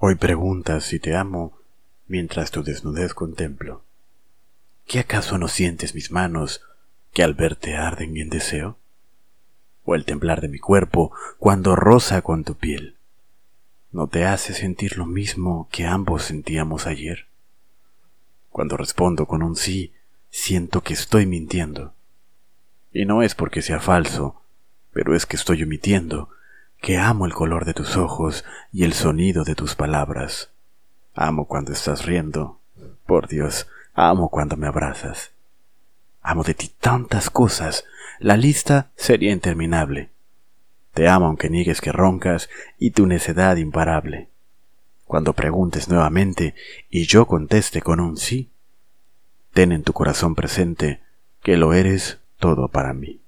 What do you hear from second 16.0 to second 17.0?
sentíamos